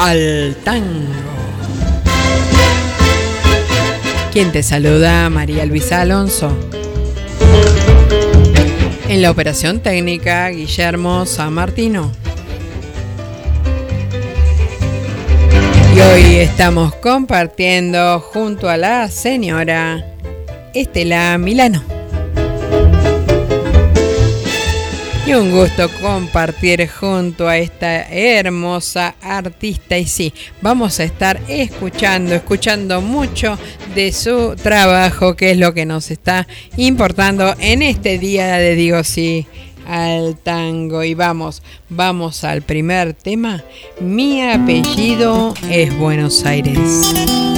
al 0.05 0.55
tango. 0.63 1.11
Quien 4.31 4.51
te 4.51 4.61
saluda, 4.61 5.29
María 5.29 5.65
Luisa 5.65 6.01
Alonso. 6.01 6.55
En 9.09 9.21
la 9.21 9.31
operación 9.31 9.79
técnica, 9.79 10.49
Guillermo 10.49 11.25
San 11.25 11.53
Martino. 11.53 12.11
Y 15.95 15.99
hoy 15.99 16.35
estamos 16.35 16.93
compartiendo 16.95 18.19
junto 18.19 18.69
a 18.69 18.77
la 18.77 19.09
señora 19.09 20.05
Estela 20.73 21.37
Milano. 21.37 21.94
Y 25.27 25.33
un 25.33 25.49
gusto 25.49 25.89
compartir 26.01 26.87
junto 26.87 27.47
a 27.47 27.57
esta 27.57 28.07
hermosa 28.09 29.15
artista. 29.21 29.97
Y 29.97 30.05
sí, 30.05 30.31
vamos 30.61 30.99
a 30.99 31.03
estar 31.03 31.41
escuchando, 31.47 32.35
escuchando 32.35 33.01
mucho 33.01 33.57
de 33.95 34.13
su 34.13 34.55
trabajo, 34.55 35.35
que 35.35 35.51
es 35.51 35.57
lo 35.57 35.73
que 35.73 35.87
nos 35.87 36.11
está 36.11 36.47
importando 36.77 37.55
en 37.59 37.81
este 37.81 38.19
día 38.19 38.57
de 38.57 38.75
Digo 38.75 39.03
Sí 39.03 39.47
al 39.87 40.37
tango. 40.37 41.03
Y 41.03 41.15
vamos, 41.15 41.63
vamos 41.89 42.43
al 42.43 42.61
primer 42.61 43.13
tema. 43.13 43.63
Mi 43.99 44.43
apellido 44.43 45.55
es 45.71 45.97
Buenos 45.97 46.45
Aires. 46.45 47.54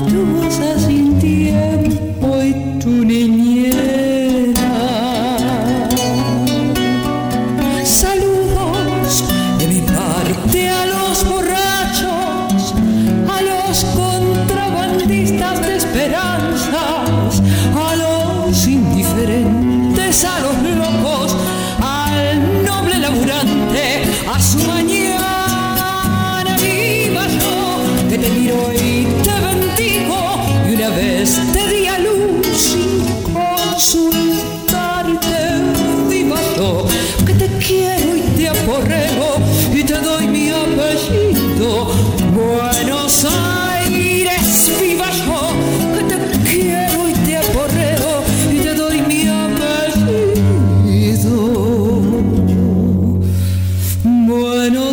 do. 0.00 0.51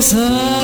So 0.10 0.59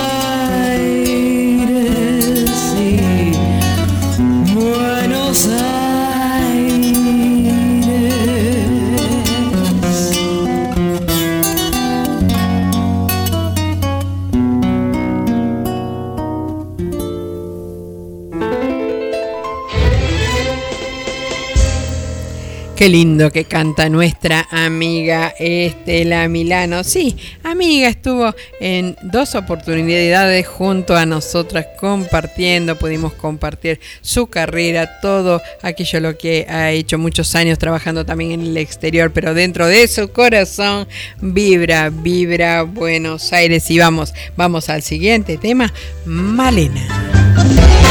Qué 22.75 22.89
lindo 22.89 23.31
que 23.31 23.45
canta 23.45 23.87
nuestra 23.87 24.49
amiga 24.51 25.33
Estela 25.39 26.27
Milano. 26.27 26.83
Sí, 26.83 27.15
amiga, 27.41 27.87
estuvo 27.87 28.35
en 28.59 28.97
dos 29.01 29.33
oportunidades 29.35 30.45
junto 30.45 30.93
a 30.93 31.05
nosotras 31.05 31.67
compartiendo, 31.79 32.77
pudimos 32.77 33.13
compartir 33.13 33.79
su 34.01 34.27
carrera, 34.27 34.99
todo 34.99 35.41
aquello 35.61 36.01
lo 36.01 36.17
que 36.17 36.47
ha 36.49 36.71
hecho 36.71 36.97
muchos 36.97 37.33
años 37.35 37.59
trabajando 37.59 38.05
también 38.05 38.31
en 38.31 38.41
el 38.41 38.57
exterior, 38.57 39.09
pero 39.13 39.33
dentro 39.33 39.67
de 39.67 39.87
su 39.87 40.09
corazón 40.09 40.85
vibra, 41.21 41.89
vibra 41.89 42.63
Buenos 42.63 43.31
Aires 43.31 43.71
y 43.71 43.79
vamos, 43.79 44.13
vamos 44.35 44.67
al 44.69 44.81
siguiente 44.81 45.37
tema, 45.37 45.71
Malena. 46.03 47.84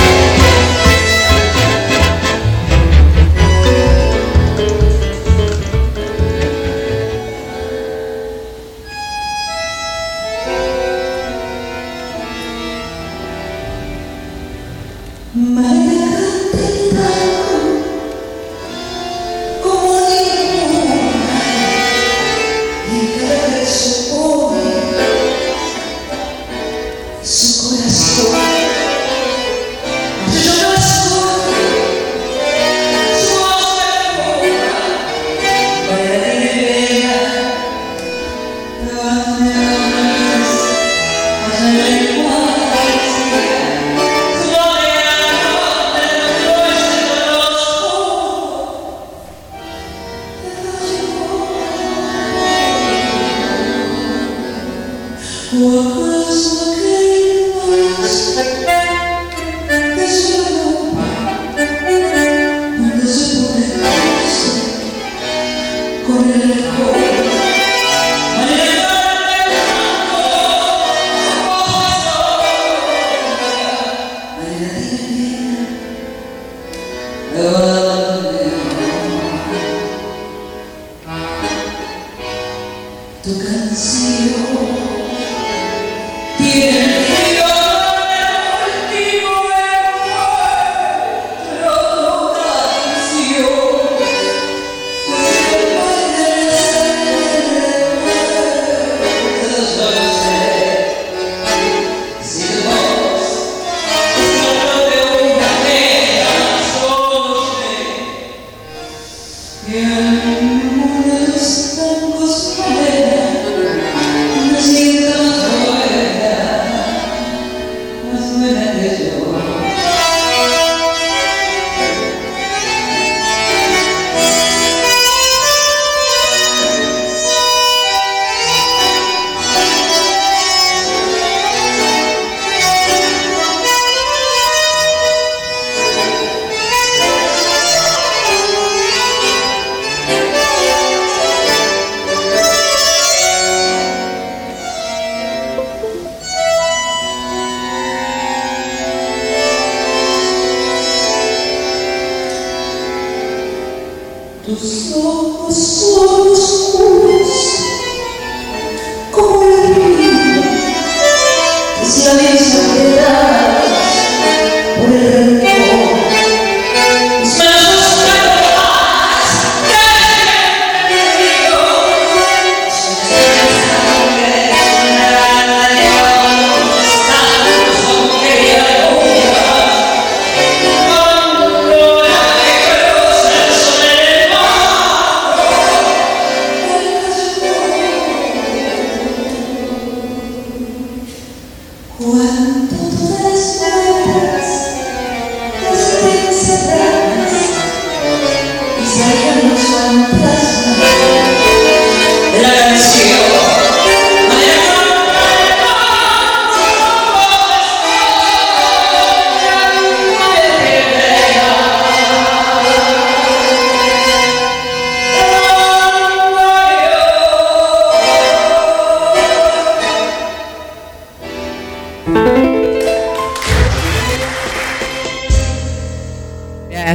con 66.06 66.30
el 66.30 67.23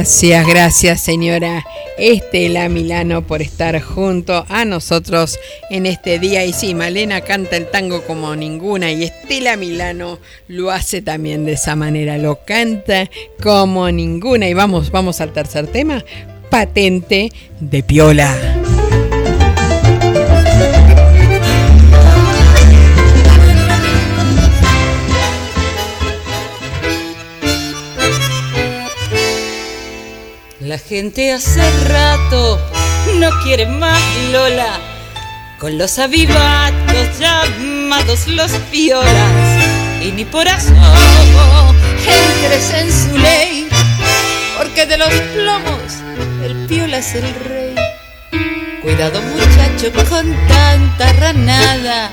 Gracias, 0.00 0.46
gracias 0.46 1.00
señora 1.02 1.62
Estela 1.98 2.70
Milano 2.70 3.26
por 3.26 3.42
estar 3.42 3.78
junto 3.82 4.46
a 4.48 4.64
nosotros 4.64 5.38
en 5.68 5.84
este 5.84 6.18
día. 6.18 6.46
Y 6.46 6.54
sí, 6.54 6.74
Malena 6.74 7.20
canta 7.20 7.58
el 7.58 7.66
tango 7.66 8.02
como 8.06 8.34
ninguna 8.34 8.90
y 8.92 9.04
Estela 9.04 9.58
Milano 9.58 10.18
lo 10.48 10.70
hace 10.70 11.02
también 11.02 11.44
de 11.44 11.52
esa 11.52 11.76
manera, 11.76 12.16
lo 12.16 12.46
canta 12.46 13.10
como 13.42 13.90
ninguna. 13.92 14.48
Y 14.48 14.54
vamos, 14.54 14.90
vamos 14.90 15.20
al 15.20 15.34
tercer 15.34 15.66
tema, 15.66 16.02
patente 16.48 17.30
de 17.60 17.82
piola. 17.82 18.59
La 30.70 30.78
gente 30.78 31.32
hace 31.32 31.68
rato 31.88 32.56
no 33.16 33.28
quiere 33.42 33.66
más 33.66 34.00
Lola, 34.30 34.78
con 35.58 35.76
los 35.76 35.98
avivatos 35.98 37.18
llamados 37.18 38.28
los 38.28 38.52
piolas, 38.70 39.64
y 40.00 40.12
ni 40.12 40.24
por 40.24 40.46
asomo 40.46 41.74
entres 41.98 42.72
en 42.72 42.92
su 42.92 43.18
ley, 43.18 43.68
porque 44.58 44.86
de 44.86 44.96
los 44.96 45.12
plomos 45.34 45.92
el 46.44 46.54
piola 46.68 46.98
es 46.98 47.16
el 47.16 47.34
rey. 47.48 47.74
Cuidado 48.80 49.20
muchacho 49.22 49.90
con 50.08 50.32
tanta 50.46 51.12
ranada, 51.14 52.12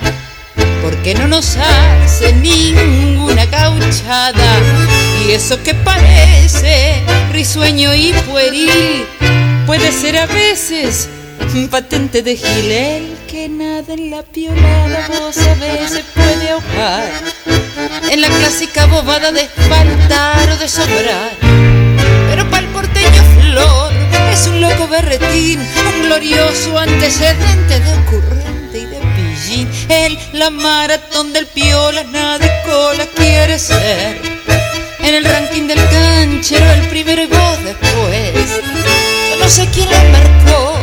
porque 0.82 1.14
no 1.14 1.28
nos 1.28 1.58
hace 1.58 2.34
ninguna 2.34 3.46
cauchada. 3.52 5.07
Y 5.28 5.32
eso 5.32 5.62
que 5.62 5.74
parece 5.74 7.04
risueño 7.34 7.94
y 7.94 8.14
pueril, 8.30 9.06
puede 9.66 9.92
ser 9.92 10.16
a 10.16 10.26
veces 10.26 11.10
un 11.54 11.68
patente 11.68 12.22
de 12.22 12.38
gilel 12.38 13.14
que 13.28 13.50
nada 13.50 13.94
en 13.94 14.10
la 14.10 14.24
piolada 14.24 15.10
vos 15.10 15.38
a 15.38 15.54
veces 15.56 16.06
puede 16.14 16.52
ahogar. 16.52 17.12
En 18.10 18.22
la 18.22 18.30
clásica 18.30 18.86
bobada 18.86 19.34
de 19.34 19.50
faltar 19.68 20.50
o 20.50 20.58
de 20.58 20.70
sobrar. 20.70 21.32
Pero 22.30 22.50
pa'l 22.50 22.68
porteño 22.68 23.24
flor 23.42 23.92
es 24.32 24.48
un 24.48 24.62
loco 24.62 24.88
berretín, 24.88 25.60
un 25.60 26.04
glorioso 26.04 26.78
antecedente 26.78 27.82
de 27.82 27.94
ocurrente 27.96 28.80
y 28.80 28.86
de 28.86 29.00
pillín. 29.16 29.70
En 29.90 30.18
la 30.40 30.50
maratón 30.52 31.34
del 31.34 31.48
piola 31.48 32.06
nada 32.06 32.38
de 32.40 32.50
cola 32.66 33.06
quiere 33.14 33.60
ser. 33.60 34.38
En 35.08 35.16
el 35.16 35.24
ranking 35.24 35.68
del 35.68 35.80
canchero 35.90 36.70
el 36.70 36.88
primero 36.90 37.24
y 37.24 37.28
vos 37.28 37.64
después. 37.64 38.62
Yo 39.30 39.38
no 39.40 39.48
sé 39.48 39.66
quién 39.74 39.90
lo 39.90 39.98
marcó, 40.12 40.74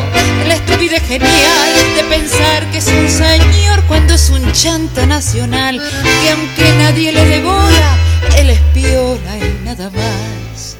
la 0.48 0.54
estupidez 0.54 1.02
genial 1.06 1.68
de 1.94 2.04
pensar 2.04 2.64
que 2.70 2.78
es 2.78 2.86
un 2.86 3.10
señor 3.10 3.84
cuando 3.86 4.14
es 4.14 4.30
un 4.30 4.50
chanta 4.52 5.04
nacional. 5.04 5.78
Que 6.22 6.30
aunque 6.30 6.72
nadie 6.78 7.12
le 7.12 7.22
dé 7.26 7.42
bola, 7.42 7.98
él 8.38 8.48
es 8.48 8.60
piola 8.72 9.36
y 9.36 9.62
nada 9.62 9.90
más. 9.90 10.78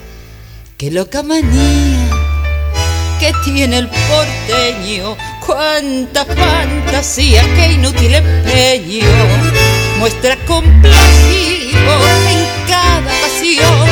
Qué 0.75 0.89
loca 0.89 1.21
manía 1.21 2.09
que 3.19 3.31
tiene 3.43 3.77
el 3.77 3.87
porteño, 3.87 5.15
cuánta 5.45 6.25
fantasía, 6.25 7.43
qué 7.55 7.73
inútil 7.73 8.15
empeño. 8.15 9.05
Muestra 9.99 10.35
complacido 10.47 12.24
cada 12.67 13.11
pasión 13.21 13.89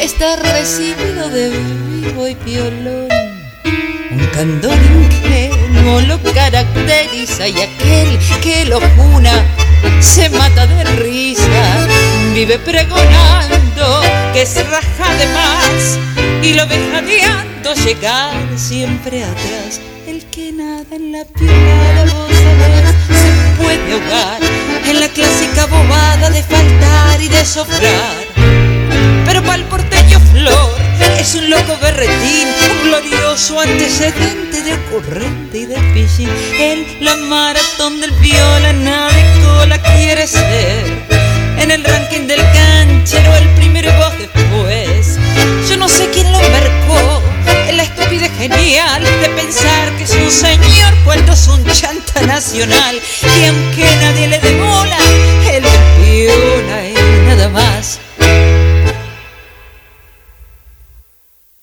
está 0.00 0.36
recibido 0.36 1.28
de 1.28 1.50
vivo 1.50 2.28
y 2.28 2.34
violón. 2.34 3.08
Un 4.10 4.26
candor 4.34 4.78
ingenuo 4.78 6.00
lo 6.02 6.22
caracteriza 6.32 7.48
y 7.48 7.60
aquel 7.60 8.18
que 8.40 8.64
lo 8.66 8.80
juna 8.96 9.44
se 10.00 10.28
mata 10.30 10.66
de 10.66 10.84
risa. 11.02 11.86
Vive 12.34 12.58
pregonando 12.58 14.02
que 14.32 14.42
es 14.42 14.70
raja 14.70 15.14
de 15.16 15.26
más 15.28 15.98
y 16.42 16.54
lo 16.54 16.66
ve 16.66 16.78
jadeando 16.92 17.74
llegar 17.74 18.32
siempre 18.56 19.24
atrás. 19.24 19.80
El 20.96 21.12
nada 21.12 21.26
en 21.40 21.94
la 21.94 22.04
vos 22.04 22.30
sabés, 22.30 22.94
se 23.20 23.62
puede 23.62 23.92
ahogar 23.92 24.40
en 24.86 24.98
la 24.98 25.08
clásica 25.08 25.66
bobada 25.66 26.30
de 26.30 26.42
faltar 26.42 27.20
y 27.20 27.28
de 27.28 27.44
sofrar. 27.44 28.16
Pero 29.26 29.42
pa'l 29.42 29.62
porteño 29.64 30.18
flor 30.32 30.72
es 31.18 31.34
un 31.34 31.50
loco 31.50 31.76
berretín, 31.82 32.48
un 32.70 32.88
glorioso 32.88 33.60
antecedente 33.60 34.62
de 34.62 34.72
ocurrente 34.72 35.58
y 35.58 35.66
de 35.66 35.76
pillín. 35.92 36.30
En 36.58 37.04
la 37.04 37.14
maratón 37.16 38.00
del 38.00 38.12
viola 38.12 38.72
nadie 38.72 39.22
cola 39.44 39.78
quiere 39.82 40.26
ser. 40.26 40.86
En 41.58 41.72
el 41.72 41.84
ranking 41.84 42.26
del 42.26 42.40
canchero 42.40 43.36
el 43.36 43.48
primero 43.50 43.90
y 43.90 43.96
vos 43.98 44.12
después. 44.18 45.18
Yo 45.68 45.75
genial 48.48 49.02
de 49.02 49.28
pensar 49.30 49.96
que 49.96 50.04
es 50.04 50.14
un 50.14 50.30
señor 50.30 50.94
cuando 51.04 51.32
es 51.32 51.48
un 51.48 51.64
chanta 51.64 52.22
nacional. 52.26 52.96
Y 53.22 53.44
aunque 53.46 53.84
nadie 54.00 54.28
le 54.28 54.38
dé 54.38 54.60
bola, 54.60 54.98
él 55.52 55.64
piola 55.98 56.88
y 56.88 57.26
nada 57.26 57.48
más. 57.48 58.00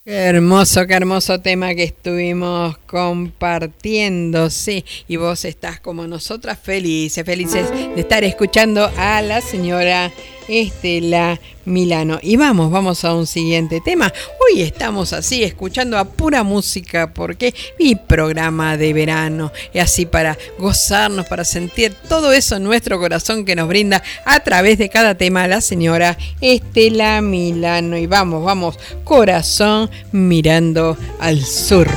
Hermoso, 0.06 0.86
qué 0.86 0.96
hermoso 0.96 1.40
tema 1.40 1.74
que 1.74 1.84
estuvimos 1.84 2.78
compartiendo, 2.80 4.50
sí. 4.50 4.84
Y 5.08 5.16
vos 5.16 5.46
estás 5.46 5.80
como 5.80 6.06
nosotras 6.08 6.60
felices, 6.62 7.24
felices 7.26 7.70
de 7.72 8.02
estar 8.02 8.24
escuchando 8.26 8.92
a 8.98 9.22
la 9.22 9.40
señora 9.40 10.12
Estela 10.48 11.40
Milano. 11.66 12.20
Y 12.22 12.36
vamos, 12.36 12.72
vamos 12.72 13.06
a 13.06 13.14
un 13.14 13.28
siguiente 13.28 13.82
tema. 13.82 14.12
Hoy 14.40 14.62
estamos 14.62 15.14
así, 15.14 15.44
escuchando 15.44 15.98
a 15.98 16.06
pura 16.06 16.44
música, 16.44 17.14
porque 17.14 17.54
mi 17.80 17.96
programa 17.96 18.78
de 18.78 18.94
verano 18.94 19.52
es 19.74 19.84
así 19.84 20.06
para 20.06 20.38
gozarnos, 20.60 21.28
para 21.28 21.46
sentir 21.46 21.94
todo 22.10 22.34
eso 22.34 22.58
en 22.58 22.64
nuestro 22.64 23.00
corazón 23.00 23.46
que 23.46 23.56
nos 23.56 23.68
brinda 23.68 24.04
a 24.26 24.42
través 24.42 24.78
de 24.78 24.90
cada 24.90 25.16
tema 25.16 25.48
la 25.48 25.62
señora 25.62 26.18
Estela 26.42 27.22
Milano. 27.22 27.98
Y 27.98 28.08
vamos, 28.08 28.44
vamos, 28.44 28.78
corazón 29.04 29.90
mirando 30.12 30.98
al 31.20 31.42
sur. 31.44 31.88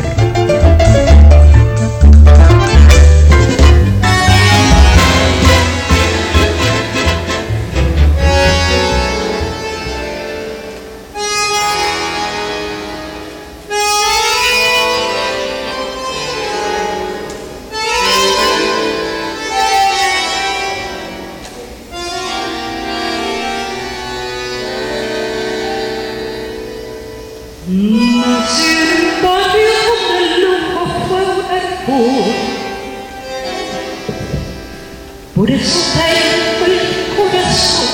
Por 35.37 35.50
eso 35.50 35.78
tengo 35.93 36.64
el 36.64 36.81
corazón 37.14 37.88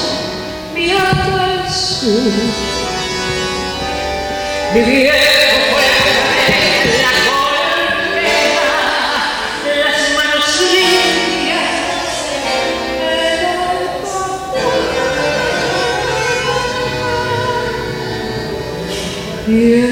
mirando 0.76 1.42
al 1.42 1.68
sur. 1.68 2.32
Mi 4.72 4.80
viejo 4.80 5.16
pueblo 5.72 6.12
la 7.02 7.14
golpea, 8.06 8.62
las 9.84 10.02
manos 10.14 10.50
limpias 10.70 11.72
Y 19.48 19.50
eres 19.72 19.91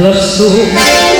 la 0.00 0.12
sombra 0.20 1.13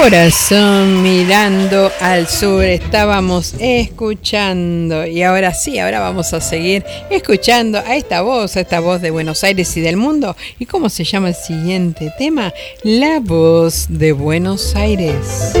Corazón 0.00 1.02
mirando 1.02 1.90
al 2.00 2.28
sur, 2.28 2.62
estábamos 2.62 3.54
escuchando 3.58 5.04
y 5.04 5.24
ahora 5.24 5.52
sí, 5.52 5.80
ahora 5.80 5.98
vamos 5.98 6.32
a 6.32 6.40
seguir 6.40 6.84
escuchando 7.10 7.78
a 7.78 7.96
esta 7.96 8.22
voz, 8.22 8.56
a 8.56 8.60
esta 8.60 8.78
voz 8.78 9.02
de 9.02 9.10
Buenos 9.10 9.42
Aires 9.42 9.76
y 9.76 9.80
del 9.80 9.96
mundo. 9.96 10.36
¿Y 10.60 10.66
cómo 10.66 10.88
se 10.88 11.02
llama 11.02 11.30
el 11.30 11.34
siguiente 11.34 12.12
tema? 12.16 12.54
La 12.84 13.18
voz 13.18 13.86
de 13.88 14.12
Buenos 14.12 14.76
Aires. 14.76 15.52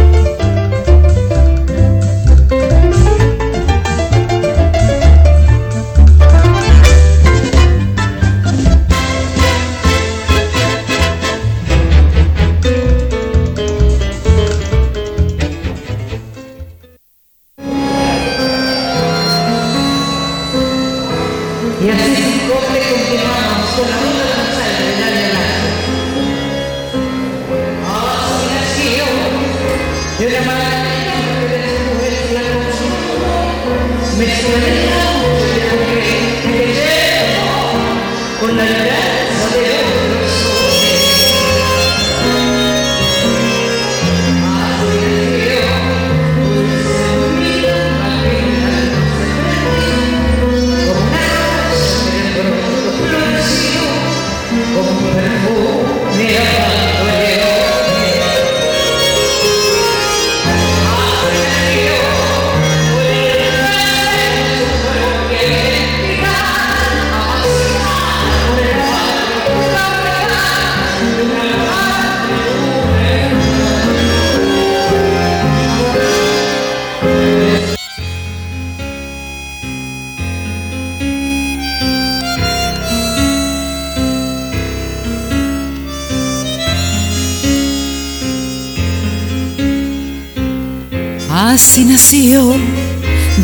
Así 91.78 91.86
nació 91.86 92.56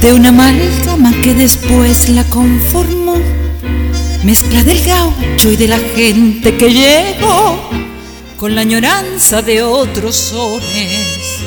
de 0.02 0.12
una 0.12 0.30
amalgama 0.30 1.12
que 1.22 1.34
después 1.34 2.08
la 2.08 2.24
conformó, 2.24 3.14
mezcla 4.24 4.64
del 4.64 4.84
gaucho 4.84 5.52
y 5.52 5.56
de 5.56 5.68
la 5.68 5.78
gente 5.78 6.56
que 6.56 6.68
llegó 6.68 7.56
con 8.36 8.56
la 8.56 8.62
añoranza 8.62 9.40
de 9.40 9.62
otros 9.62 10.16
sones. 10.16 11.38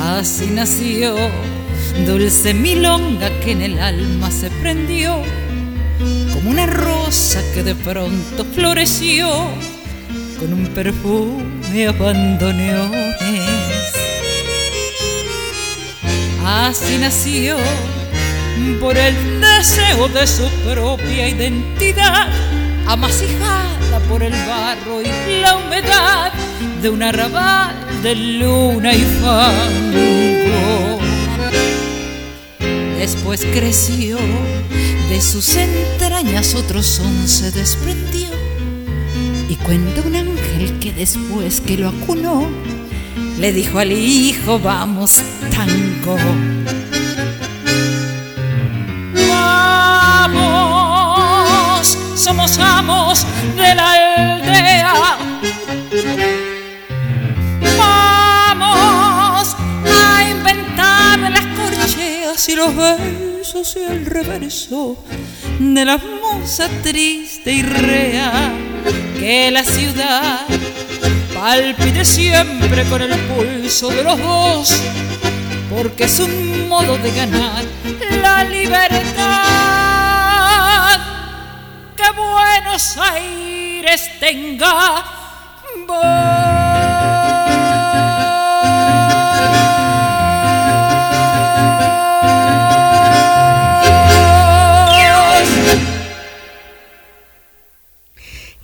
Así 0.00 0.46
nació 0.52 1.14
dulce 2.04 2.52
milonga 2.52 3.30
que 3.44 3.52
en 3.52 3.62
el 3.62 3.78
alma 3.78 4.32
se 4.32 4.50
prendió 4.50 5.22
como 6.32 6.50
una 6.50 6.66
rosa 6.66 7.40
que 7.54 7.62
de 7.62 7.76
pronto 7.76 8.44
floreció 8.56 9.28
con 10.40 10.52
un 10.52 10.66
perfume 10.74 11.86
a 11.86 11.96
Así 16.44 16.98
nació 16.98 17.56
por 18.80 18.96
el 18.96 19.14
deseo 19.40 20.08
de 20.08 20.26
su 20.26 20.46
propia 20.70 21.28
identidad, 21.28 22.28
amasijada 22.86 23.98
por 24.08 24.22
el 24.22 24.32
barro 24.32 25.00
y 25.00 25.40
la 25.40 25.56
humedad 25.56 26.32
de 26.82 26.90
un 26.90 27.02
arrabal 27.02 27.74
de 28.02 28.14
luna 28.14 28.92
y 28.92 29.00
fango. 29.22 31.00
Después 32.98 33.46
creció, 33.52 34.18
de 35.08 35.20
sus 35.20 35.56
entrañas 35.56 36.54
otro 36.54 36.82
son 36.82 37.26
se 37.26 37.50
desprendió 37.52 38.28
y 39.48 39.56
cuenta 39.56 40.02
un 40.02 40.16
ángel 40.16 40.78
que 40.78 40.92
después 40.92 41.60
que 41.60 41.78
lo 41.78 41.88
acunó, 41.88 42.48
le 43.38 43.52
dijo 43.52 43.78
al 43.78 43.92
hijo, 43.92 44.58
vamos, 44.58 45.22
tango. 45.50 46.16
Vamos, 50.36 51.98
somos 52.14 52.58
amos 52.58 53.26
de 53.56 53.74
la 53.74 53.92
aldea. 53.92 54.94
Vamos 57.78 59.56
a 59.84 60.30
inventar 60.30 61.18
las 61.18 61.46
corcheas 61.56 62.48
y 62.48 62.54
los 62.54 62.74
besos 62.76 63.76
y 63.76 63.80
el 63.80 64.06
reverso 64.06 64.96
de 65.58 65.84
la 65.84 65.98
musa 65.98 66.68
triste 66.82 67.52
y 67.52 67.62
rea 67.62 68.52
que 69.18 69.50
la 69.50 69.64
ciudad 69.64 70.46
palpite 71.44 72.04
siempre 72.06 72.84
con 72.84 73.02
el 73.02 73.14
pulso 73.26 73.90
de 73.90 74.02
los 74.02 74.18
dos, 74.18 74.80
porque 75.68 76.04
es 76.04 76.18
un 76.18 76.70
modo 76.70 76.96
de 76.96 77.10
ganar 77.10 77.62
la 78.22 78.44
libertad. 78.44 78.94
Que 81.94 82.10
Buenos 82.12 82.96
Aires 82.96 84.10
tenga 84.18 85.04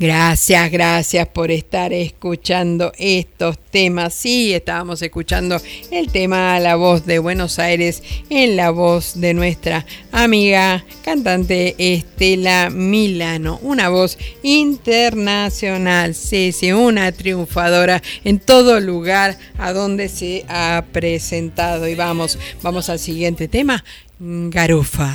Gracias, 0.00 0.70
gracias 0.70 1.28
por 1.28 1.50
estar 1.50 1.92
escuchando 1.92 2.90
estos 2.96 3.58
temas. 3.58 4.14
Sí, 4.14 4.54
estábamos 4.54 5.02
escuchando 5.02 5.60
el 5.90 6.10
tema 6.10 6.58
La 6.58 6.76
voz 6.76 7.04
de 7.04 7.18
Buenos 7.18 7.58
Aires 7.58 8.02
en 8.30 8.56
la 8.56 8.70
voz 8.70 9.20
de 9.20 9.34
nuestra 9.34 9.84
amiga 10.10 10.86
cantante 11.04 11.74
Estela 11.76 12.70
Milano. 12.70 13.58
Una 13.60 13.90
voz 13.90 14.16
internacional, 14.42 16.14
sí, 16.14 16.52
sí, 16.52 16.72
una 16.72 17.12
triunfadora 17.12 18.02
en 18.24 18.38
todo 18.38 18.80
lugar 18.80 19.36
a 19.58 19.74
donde 19.74 20.08
se 20.08 20.46
ha 20.48 20.82
presentado. 20.92 21.86
Y 21.86 21.94
vamos, 21.94 22.38
vamos 22.62 22.88
al 22.88 23.00
siguiente 23.00 23.48
tema, 23.48 23.84
Garufa. 24.18 25.14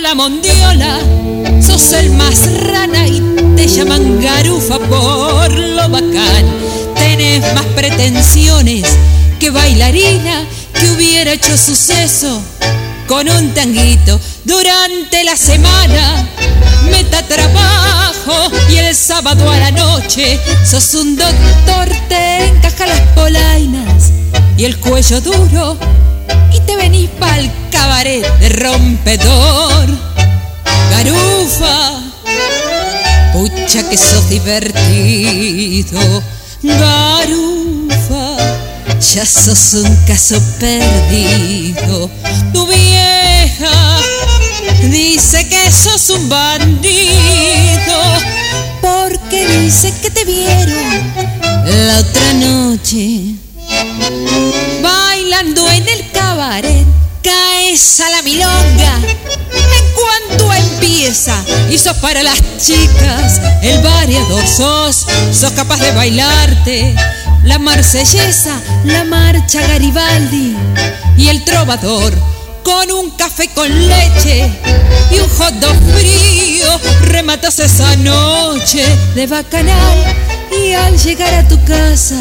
La 0.00 0.14
mondiola, 0.14 0.98
sos 1.60 1.92
el 1.92 2.10
más 2.10 2.50
rana 2.62 3.06
y 3.06 3.20
te 3.56 3.66
llaman 3.66 4.20
garufa 4.20 4.78
por 4.78 5.52
lo 5.52 5.88
bacán. 5.88 6.46
Tenés 6.96 7.54
más 7.54 7.64
pretensiones 7.76 8.84
que 9.38 9.50
bailarina 9.50 10.46
que 10.72 10.90
hubiera 10.90 11.32
hecho 11.32 11.56
suceso 11.56 12.42
con 13.06 13.28
un 13.28 13.54
tanguito 13.54 14.18
durante 14.44 15.22
la 15.22 15.36
semana. 15.36 16.28
Meta 16.90 17.22
trabajo 17.26 18.50
y 18.68 18.76
el 18.76 18.94
sábado 18.94 19.48
a 19.50 19.58
la 19.58 19.70
noche 19.70 20.40
sos 20.64 20.94
un 20.94 21.16
doctor, 21.16 21.88
te 22.08 22.46
encaja 22.46 22.86
las 22.86 23.00
polainas 23.14 24.10
y 24.56 24.64
el 24.64 24.78
cuello 24.78 25.20
duro 25.20 25.78
te 26.66 26.76
venís 26.76 27.10
pa'l 27.20 27.50
cabaret 27.70 28.24
de 28.40 28.48
rompedor. 28.48 29.86
Garufa, 30.90 32.00
pucha 33.32 33.88
que 33.88 33.96
sos 33.96 34.28
divertido. 34.28 36.00
Garufa, 36.62 38.36
ya 39.00 39.26
sos 39.26 39.74
un 39.74 39.96
caso 40.06 40.40
perdido. 40.58 42.10
Tu 42.52 42.66
vieja 42.66 44.00
dice 44.90 45.48
que 45.48 45.70
sos 45.70 46.10
un 46.10 46.28
bandido. 46.28 47.98
Porque 48.80 49.46
dice 49.46 49.92
que 50.02 50.10
te 50.10 50.24
vieron 50.24 51.12
la 51.64 51.98
otra 51.98 52.32
noche 52.34 53.34
bailando 54.82 55.70
en 55.70 55.88
el. 55.88 56.13
Caes 57.74 58.00
a 58.00 58.08
la 58.08 58.22
milonga. 58.22 59.00
En 59.52 59.94
cuanto 59.94 60.52
empieza 60.52 61.34
y 61.68 61.76
sos 61.76 61.96
para 61.96 62.22
las 62.22 62.40
chicas 62.56 63.40
el 63.62 63.82
variador 63.82 64.46
sos, 64.46 65.04
sos 65.32 65.50
capaz 65.56 65.80
de 65.80 65.90
bailarte 65.90 66.94
la 67.42 67.58
marsellesa, 67.58 68.60
la 68.84 69.02
marcha 69.02 69.66
Garibaldi 69.66 70.56
y 71.16 71.26
el 71.26 71.42
trovador 71.42 72.14
con 72.62 72.92
un 72.92 73.10
café 73.10 73.48
con 73.48 73.68
leche 73.88 74.52
y 75.10 75.18
un 75.18 75.28
hot 75.30 75.54
dog 75.54 75.76
frío. 75.98 76.80
Rematas 77.06 77.58
esa 77.58 77.96
noche 77.96 78.84
de 79.16 79.26
bacanal 79.26 80.16
y 80.64 80.74
al 80.74 80.96
llegar 80.96 81.34
a 81.34 81.48
tu 81.48 81.62
casa 81.64 82.20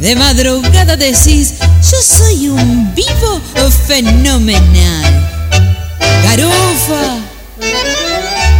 de 0.00 0.16
madrugada 0.16 0.96
decís, 0.96 1.54
yo 2.00 2.06
soy 2.06 2.48
un 2.48 2.94
vivo 2.94 3.40
fenomenal. 3.86 5.28
Garufa, 6.22 7.18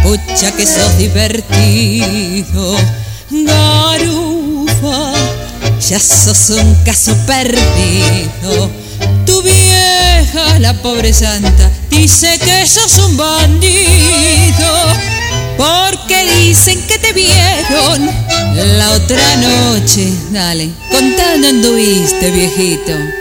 pucha 0.03 0.51
que 0.51 0.67
sos 0.67 0.97
divertido. 0.97 2.75
Garufa, 3.31 5.13
ya 5.89 5.99
sos 5.99 6.51
un 6.51 6.75
caso 6.85 7.15
perdido. 7.25 8.69
Tu 9.25 9.41
vieja, 9.41 10.59
la 10.59 10.73
pobre 10.81 11.11
santa, 11.11 11.71
dice 11.89 12.37
que 12.37 12.67
sos 12.67 12.95
un 12.99 13.17
bandido 13.17 13.71
porque 15.57 16.25
dicen 16.37 16.79
que 16.87 16.99
te 16.99 17.11
vieron 17.13 18.07
la 18.77 18.91
otra 18.91 19.35
noche. 19.37 20.11
Dale, 20.31 20.69
contando 20.91 21.47
anduviste, 21.47 22.29
viejito. 22.29 23.20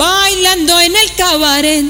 Bailando 0.00 0.80
en 0.80 0.92
el 0.96 1.14
cabaret. 1.14 1.84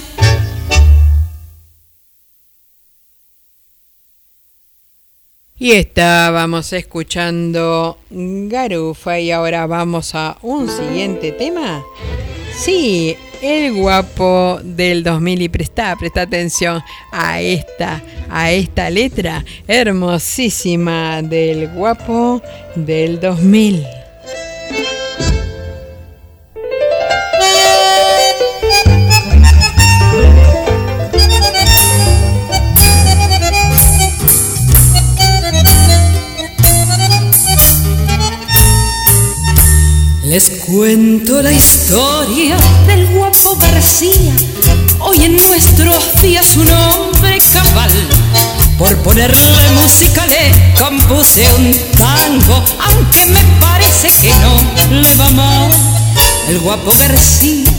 Y 5.57 5.71
estábamos 5.71 6.73
escuchando 6.73 7.99
Garufa 8.11 9.21
y 9.21 9.31
ahora 9.31 9.65
vamos 9.69 10.17
a 10.17 10.37
un 10.43 10.69
siguiente 10.69 11.31
tema. 11.31 11.85
Sí, 12.59 13.17
el 13.43 13.75
guapo 13.75 14.59
del 14.65 15.05
2000 15.05 15.43
y 15.43 15.49
presta, 15.49 15.95
presta 15.95 16.23
atención 16.23 16.83
a 17.13 17.41
esta, 17.41 18.03
a 18.29 18.51
esta 18.51 18.91
letra 18.91 19.45
hermosísima 19.69 21.23
del 21.23 21.69
guapo 21.69 22.43
del 22.75 23.21
2000. 23.21 24.00
Les 40.31 40.49
cuento 40.65 41.43
la 41.43 41.51
historia 41.51 42.57
del 42.87 43.05
guapo 43.09 43.57
García, 43.57 44.33
hoy 45.01 45.25
en 45.25 45.37
nuestros 45.37 46.23
días 46.23 46.57
un 46.57 46.71
hombre 46.71 47.37
cabal. 47.53 47.91
Por 48.79 48.97
ponerle 48.99 49.71
música 49.71 50.25
le 50.29 50.73
compuse 50.79 51.43
un 51.59 51.77
tango, 51.99 52.65
aunque 52.79 53.27
me 53.27 53.43
parece 53.59 54.09
que 54.23 54.31
no 54.39 55.01
le 55.03 55.17
va 55.17 55.31
mal. 55.31 55.71
El 56.47 56.61
guapo 56.61 56.93
García 56.97 57.73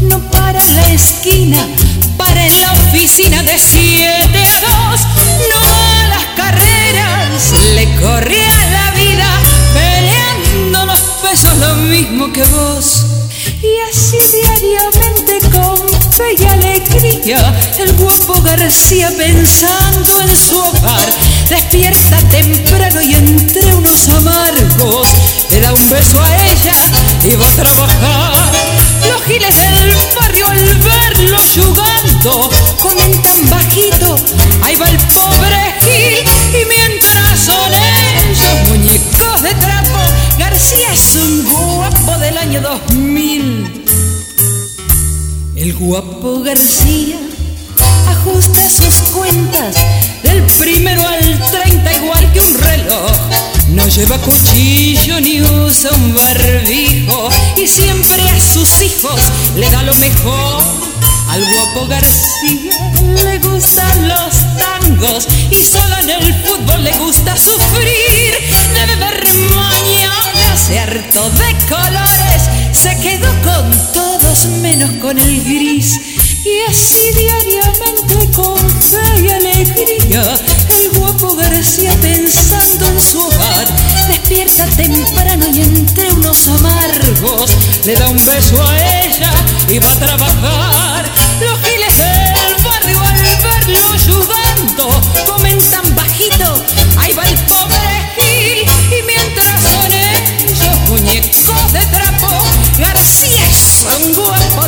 no 0.00 0.20
para 0.30 0.64
la 0.64 0.92
esquina, 0.94 1.58
para 2.16 2.46
en 2.46 2.60
la 2.62 2.72
oficina 2.72 3.42
de 3.42 3.58
7 3.58 4.08
a 4.08 4.90
2, 4.90 5.00
no 5.50 5.60
a 5.60 6.08
las 6.08 6.24
carreras, 6.34 7.52
le 7.74 7.94
corría 8.00 8.70
la 8.72 8.89
los 11.30 11.40
pesos 11.40 11.58
lo 11.58 11.74
mismo 11.76 12.32
que 12.32 12.42
vos. 12.44 13.04
Y 13.62 13.90
así 13.90 14.18
diariamente 14.32 15.38
con 15.50 15.88
fe 16.12 16.34
y 16.38 16.44
alegría, 16.44 17.54
el 17.78 17.92
guapo 17.94 18.40
García 18.42 19.12
pensando 19.16 20.20
en 20.22 20.36
su 20.36 20.58
hogar, 20.58 21.08
despierta 21.48 22.18
temprano 22.30 23.00
y 23.02 23.14
entre 23.14 23.74
unos 23.74 24.08
amargos, 24.08 25.08
le 25.50 25.60
da 25.60 25.72
un 25.72 25.90
beso 25.90 26.20
a 26.20 26.36
ella 26.46 26.74
y 27.24 27.34
va 27.36 27.46
a 27.46 27.52
trabajar. 27.52 28.52
Los 29.08 29.22
giles 29.22 29.54
del 29.56 29.94
barrio 30.20 30.46
al 30.48 30.78
verlo 30.78 31.38
jugando, 31.54 32.50
comentan 32.78 33.50
bajito, 33.50 34.16
ahí 34.62 34.76
va 34.76 34.88
el 34.88 34.98
año 42.50 42.60
2000. 42.62 43.84
El 45.54 45.72
guapo 45.74 46.40
García 46.40 47.16
ajusta 48.08 48.68
sus 48.68 48.94
cuentas 49.12 49.76
del 50.24 50.42
primero 50.58 51.06
al 51.06 51.38
30 51.48 51.94
igual 51.94 52.32
que 52.32 52.40
un 52.40 52.54
reloj. 52.54 53.12
No 53.68 53.86
lleva 53.86 54.18
cuchillo 54.18 55.20
ni 55.20 55.40
usa 55.40 55.92
un 55.92 56.12
barbijo 56.12 57.28
y 57.56 57.68
siempre 57.68 58.20
a 58.20 58.40
sus 58.40 58.82
hijos 58.82 59.20
le 59.54 59.70
da 59.70 59.84
lo 59.84 59.94
mejor. 59.94 60.64
Al 61.28 61.44
guapo 61.54 61.86
García 61.86 62.72
le 63.22 63.38
gustan 63.38 64.08
los 64.08 64.34
tangos 64.58 65.28
y 65.50 65.62
solo 65.62 65.96
en 66.02 66.10
el 66.10 66.34
fútbol 66.44 66.82
le 66.82 66.98
gusta 66.98 67.36
sufrir. 67.36 68.34
Debe 68.74 68.96
ver 68.96 69.24
mañana, 69.54 70.29
se 70.56 70.78
harto 70.78 71.30
de 71.30 71.56
colores, 71.68 72.42
se 72.72 72.96
quedó 73.00 73.28
con 73.42 73.92
todos 73.92 74.46
menos 74.60 74.90
con 75.00 75.18
el 75.18 75.44
gris. 75.44 76.00
Y 76.44 76.70
así 76.70 77.10
diariamente 77.14 78.30
con 78.34 78.58
fe 78.58 79.20
y 79.22 79.30
alegría, 79.30 80.22
el 80.68 80.98
guapo 80.98 81.36
García 81.36 81.92
pensando 82.00 82.86
en 82.86 83.00
su 83.00 83.18
hogar, 83.18 83.66
despierta 84.08 84.66
temprano 84.76 85.46
y 85.52 85.60
entre 85.60 86.10
unos 86.12 86.48
amargos 86.48 87.50
le 87.84 87.94
da 87.94 88.08
un 88.08 88.24
beso 88.24 88.62
a 88.66 89.04
ella 89.04 89.32
y 89.68 89.78
va 89.78 89.92
a 89.92 89.96
trabajar. 89.96 90.99
García 103.84 104.34
es 104.36 104.59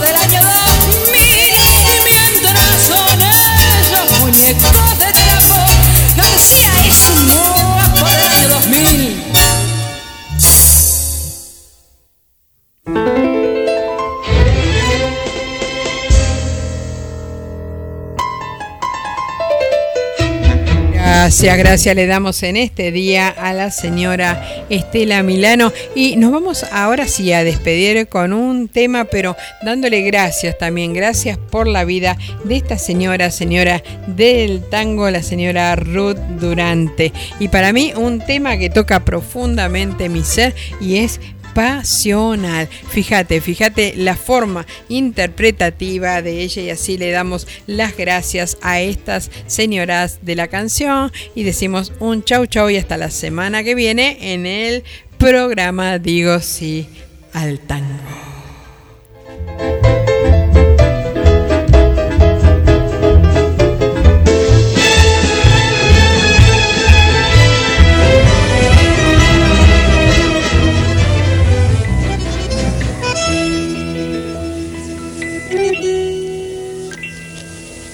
Gracias, 21.42 21.58
gracias. 21.58 21.96
Le 21.96 22.06
damos 22.06 22.42
en 22.44 22.56
este 22.56 22.92
día 22.92 23.26
a 23.26 23.52
la 23.52 23.72
señora 23.72 24.64
Estela 24.70 25.24
Milano. 25.24 25.72
Y 25.92 26.14
nos 26.14 26.30
vamos 26.30 26.64
ahora 26.70 27.08
sí 27.08 27.32
a 27.32 27.42
despedir 27.42 28.06
con 28.06 28.32
un 28.32 28.68
tema, 28.68 29.06
pero 29.06 29.36
dándole 29.60 30.02
gracias 30.02 30.56
también, 30.56 30.94
gracias 30.94 31.38
por 31.38 31.66
la 31.66 31.84
vida 31.84 32.16
de 32.44 32.54
esta 32.54 32.78
señora, 32.78 33.32
señora 33.32 33.82
del 34.06 34.62
tango, 34.70 35.10
la 35.10 35.24
señora 35.24 35.74
Ruth 35.74 36.18
Durante. 36.38 37.12
Y 37.40 37.48
para 37.48 37.72
mí 37.72 37.92
un 37.96 38.20
tema 38.20 38.56
que 38.56 38.70
toca 38.70 39.04
profundamente 39.04 40.08
mi 40.08 40.22
ser 40.22 40.54
y 40.80 40.98
es 40.98 41.18
pasional. 41.54 42.68
Fíjate, 42.68 43.40
fíjate 43.40 43.94
la 43.96 44.16
forma 44.16 44.66
interpretativa 44.88 46.22
de 46.22 46.42
ella 46.42 46.62
y 46.62 46.70
así 46.70 46.98
le 46.98 47.10
damos 47.10 47.46
las 47.66 47.96
gracias 47.96 48.58
a 48.62 48.80
estas 48.80 49.30
señoras 49.46 50.18
de 50.22 50.36
la 50.36 50.48
canción 50.48 51.12
y 51.34 51.42
decimos 51.42 51.92
un 51.98 52.24
chau 52.24 52.46
chau 52.46 52.70
y 52.70 52.76
hasta 52.76 52.96
la 52.96 53.10
semana 53.10 53.62
que 53.62 53.74
viene 53.74 54.34
en 54.34 54.46
el 54.46 54.84
programa 55.18 55.98
Digo 55.98 56.40
sí 56.40 56.88
al 57.32 57.60
tango. 57.60 58.32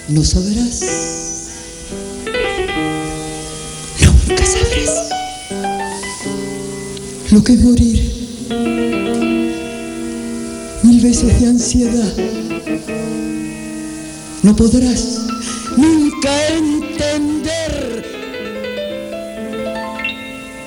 No 0.09 0.23
sabrás. 0.23 0.81
Nunca 4.01 4.43
sabrás. 4.43 5.09
Lo 7.29 7.43
que 7.43 7.53
es 7.53 7.59
morir. 7.59 8.11
Mil 10.81 11.01
veces 11.01 11.39
de 11.39 11.47
ansiedad. 11.47 12.13
No 14.41 14.55
podrás 14.55 15.19
nunca 15.77 16.47
entender 16.47 18.03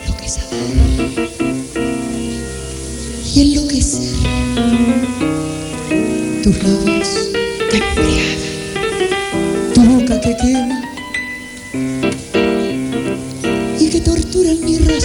lo 0.06 0.16
que 0.18 0.26
es 0.26 0.38
amar 0.38 1.28
y 3.34 3.40
enloquecer. 3.40 4.12
Tus 6.44 6.62
labios 6.62 7.08
te 7.70 7.78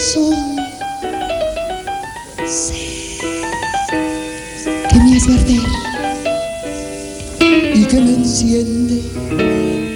mi 0.08 0.14
razón. 0.14 0.36
Sé 2.46 3.18
que 4.90 4.98
me 5.00 5.18
hace 5.18 5.34
arder 5.34 5.64
y 7.76 7.86
que 7.86 8.00
me 8.00 8.14
enciende 8.14 9.02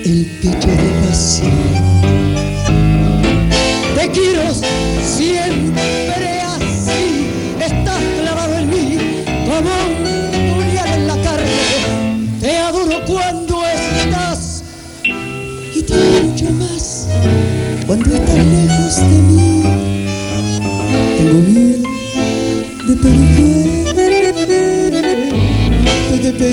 el 0.05 0.25
pecho 0.41 0.67
de 0.67 0.89
pasión. 1.07 1.51
Te 3.95 4.09
quiero 4.11 4.43
siempre 5.01 5.70
de 26.31 26.51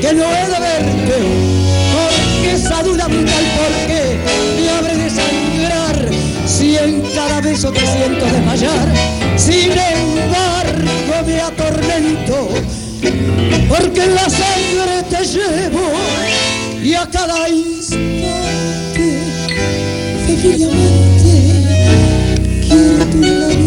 que 0.00 0.14
no 0.14 0.24
he 0.24 0.46
de 0.46 0.60
verte, 0.60 1.18
porque 1.92 2.52
esa 2.54 2.82
duda 2.82 3.06
brutal, 3.06 3.44
porque 3.58 4.18
me 4.60 4.68
abre 4.70 4.96
de 4.96 5.10
sangrar. 5.10 6.10
Si 6.46 6.76
en 6.76 7.02
cada 7.14 7.40
beso 7.40 7.70
te 7.72 7.80
siento 7.80 8.26
desmayar. 8.26 8.88
Sin 9.36 9.72
embargo 9.72 11.26
me 11.26 11.40
atormento 11.40 12.48
porque 13.68 14.04
en 14.04 14.14
la 14.14 14.28
sangre 14.28 15.02
te 15.08 15.24
llevo. 15.24 15.92
Y 16.82 16.94
a 16.94 17.06
cada 17.06 17.48
instante, 17.48 19.20
amante, 21.10 21.38
quiero 22.68 23.04
tu 23.06 23.20
labio 23.20 23.59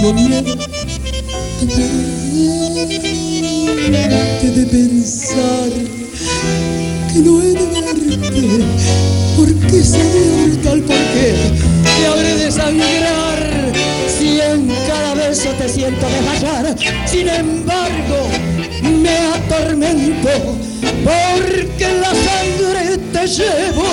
Tengo 0.00 0.14
miedo, 0.14 0.56
de 4.40 4.66
pensar 4.66 5.68
que 7.12 7.18
no 7.18 7.42
he 7.42 7.52
de 7.52 7.66
verte, 7.66 8.64
porque 9.36 9.84
soy 9.84 10.58
tal 10.64 10.80
porque 10.80 11.34
te 11.98 12.06
habré 12.06 12.34
de 12.34 12.50
sangrar 12.50 13.72
si 14.18 14.40
en 14.40 14.68
cada 14.88 15.12
beso 15.16 15.50
te 15.58 15.68
siento 15.68 16.06
desmayar. 16.08 16.74
Sin 17.04 17.28
embargo, 17.28 18.26
me 19.02 19.18
atormento 19.36 20.30
porque 21.04 21.88
la 22.00 22.14
sangre 22.14 22.96
te 23.12 23.26
llevo 23.26 23.84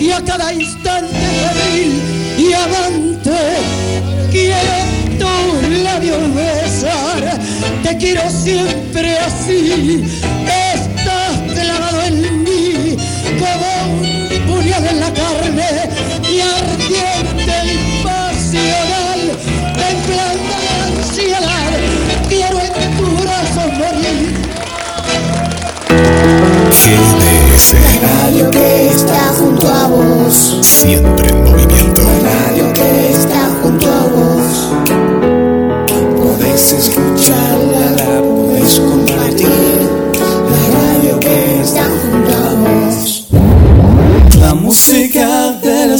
y 0.00 0.12
a 0.12 0.20
cada 0.24 0.54
instante 0.54 1.08
febril 1.10 2.00
y 2.38 2.52
amante 2.52 3.32
quiero 4.30 4.73
Te 7.94 8.00
quiero 8.00 8.28
siempre 8.28 9.16
así, 9.18 10.02
estás 10.74 11.54
clavado 11.54 12.02
en 12.02 12.42
mí 12.42 12.96
como 13.38 14.00
un 14.00 14.46
puñal 14.48 14.84
en 14.84 14.98
la 14.98 15.12
carne 15.12 15.68
y 16.28 16.40
ardiente 16.40 17.54
y 17.64 18.02
pasional, 18.02 19.20
de 19.78 20.98
ansiedad. 20.98 21.70
Quiero 22.28 22.58
en 22.58 22.96
tu 22.96 23.06
brazo 23.22 23.60
morir. 23.78 24.34
GDS, 26.70 27.76
Radio 28.02 28.50
que 28.50 28.88
está 28.88 29.32
junto 29.38 29.68
a 29.68 29.86
vos. 29.86 30.58
siempre 30.62 31.43